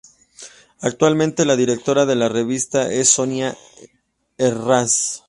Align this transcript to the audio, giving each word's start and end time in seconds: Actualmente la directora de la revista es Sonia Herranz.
Actualmente 0.79 1.45
la 1.45 1.55
directora 1.55 2.07
de 2.07 2.15
la 2.15 2.27
revista 2.27 2.91
es 2.91 3.07
Sonia 3.09 3.55
Herranz. 4.39 5.19